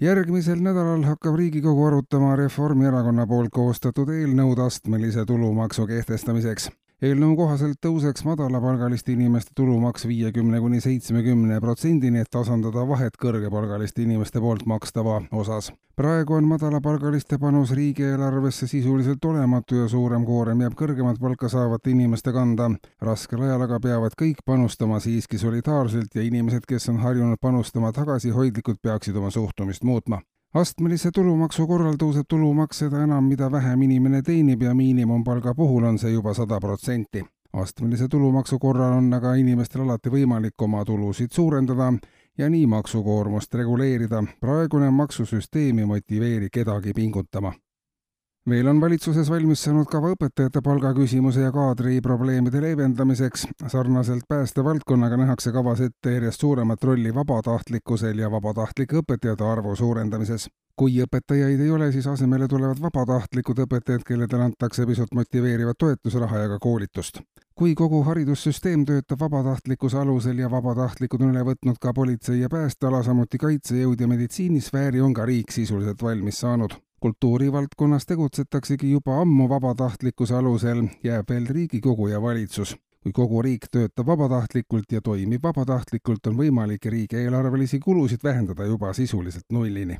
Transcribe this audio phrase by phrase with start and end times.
[0.00, 6.70] Järgmisel nädalal hakkab Riigikogu arutama Reformierakonna poolt koostatud eelnõud astmelise tulumaksu kehtestamiseks
[7.04, 14.40] eelnõu kohaselt tõuseks madalapalgaliste inimeste tulumaks viiekümne kuni seitsmekümne protsendini, et tasandada vahet kõrgepalgaliste inimeste
[14.40, 15.72] poolt makstava osas.
[15.96, 22.32] praegu on madalapalgaliste panus riigieelarvesse sisuliselt olematu ja suurem koorem jääb kõrgemat palka saavate inimeste
[22.32, 22.70] kanda.
[23.00, 28.82] raskel ajal aga peavad kõik panustama siiski solidaarselt ja inimesed, kes on harjunud panustama tagasihoidlikult,
[28.82, 30.22] peaksid oma suhtumist muutma
[30.54, 35.98] astmelise tulumaksu korral tõuseb tulumaks seda enam, mida vähem inimene teenib ja miinimumpalga puhul on
[35.98, 37.24] see juba sada protsenti.
[37.52, 41.92] astmelise tulumaksu korral on aga inimestel alati võimalik oma tulusid suurendada
[42.38, 44.22] ja nii maksukoormust reguleerida.
[44.40, 47.52] praegune maksusüsteem ei motiveeri kedagi pingutama
[48.46, 53.46] meil on valitsuses valmis saanud kava õpetajate palgaküsimuse ja kaadriprobleemide leevendamiseks.
[53.66, 60.48] sarnaselt päästevaldkonnaga nähakse kavas ette järjest suuremat rolli vabatahtlikkusel ja vabatahtlike õpetajate arvu suurendamises.
[60.76, 66.48] kui õpetajaid ei ole, siis asemele tulevad vabatahtlikud õpetajad, kelledele antakse pisut motiveerivat toetusraha ja
[66.48, 67.20] ka koolitust
[67.54, 73.02] kui kogu haridussüsteem töötab vabatahtlikkuse alusel ja vabatahtlikud on üle võtnud ka politsei ja päästeala,
[73.02, 76.74] samuti kaitsejõud ja meditsiinisfääri, on ka riik sisuliselt valmis saanud
[77.04, 82.76] kultuurivaldkonnas tegutsetaksegi juba ammu vabatahtlikkuse alusel, jääb veel Riigikogu ja valitsus.
[83.02, 89.44] kui kogu riik töötab vabatahtlikult ja toimib vabatahtlikult, on võimalik riigieelarvelisi kulusid vähendada juba sisuliselt
[89.52, 89.98] nullini.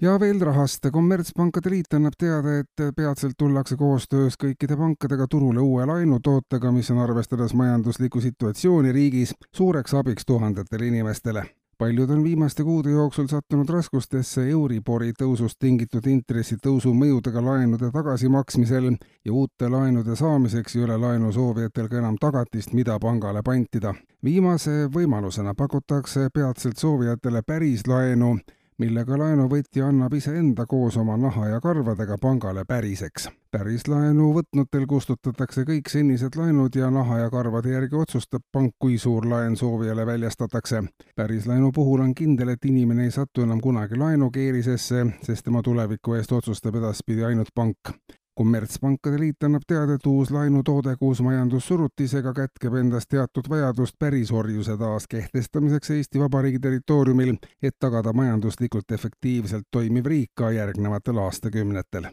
[0.00, 0.86] ja veel rahast.
[0.92, 6.98] kommertspankade liit annab teada, et peatselt tullakse koostöös kõikide pankadega turule uue laenutootega, mis on
[6.98, 11.44] arvestades majanduslikku situatsiooni riigis suureks abiks tuhandetele inimestele
[11.78, 18.90] paljud on viimaste kuude jooksul sattunud raskustesse Euribori tõusust tingitud intressitõusu mõjudega laenude tagasimaksmisel
[19.24, 23.94] ja uute laenude saamiseks ei ole laenusoovijatel ka enam tagatist, mida pangale pantida.
[24.24, 28.36] viimase võimalusena pakutakse peatselt soovijatele pärislaenu
[28.82, 33.28] millega laenuvõtja annab iseenda koos oma naha ja karvadega pangale päriseks.
[33.52, 39.28] pärislaenu võtnutel kustutatakse kõik senised laenud ja naha ja karvade järgi otsustab pank, kui suur
[39.28, 40.82] laen soovijale väljastatakse.
[41.16, 46.32] pärislaenu puhul on kindel, et inimene ei satu enam kunagi laenukeerisesse, sest tema tuleviku eest
[46.32, 47.94] otsustab edaspidi ainult pank
[48.42, 55.90] kommertspankade liit annab teada, et uus laenutoode koos majandussurutisega kätkeb endas teatud vajadust pärisorjuse taaskehtestamiseks
[55.96, 62.10] Eesti Vabariigi territooriumil, et tagada majanduslikult efektiivselt toimiv riik ka järgnevatel aastakümnetel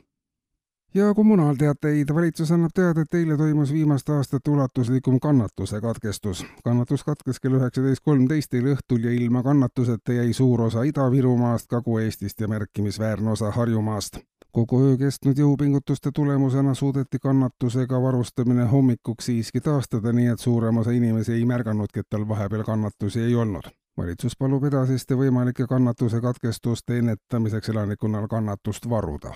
[0.93, 2.13] ja kommunaalteateid.
[2.13, 6.45] valitsus annab teada, et eile toimus viimaste aastate ulatuslikum kannatuse katkestus.
[6.63, 12.41] kannatus katkes kell üheksateist kolmteist eile õhtul ja ilma kannatuseta jäi suur osa Ida-Virumaast, Kagu-Eestist
[12.41, 14.19] ja märkimisväärne osa Harjumaast
[14.51, 20.91] kogu öö kestnud jõupingutuste tulemusena suudeti kannatusega varustamine hommikuks siiski taastada, nii et suurem osa
[20.91, 23.69] inimesi ei märganudki, et tal vahepeal kannatusi ei olnud.
[23.97, 29.33] valitsus palub edasiste võimalike kannatuse katkestuste ennetamiseks elanikkonnal kannatust varuda.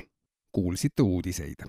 [0.52, 1.66] kuulsite uudiseid.